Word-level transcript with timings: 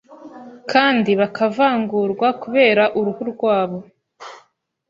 kandi 0.71 1.11
bakavangurwa 1.19 2.27
kubera 2.41 2.83
uruhu 2.99 3.23
rwabo. 3.31 3.79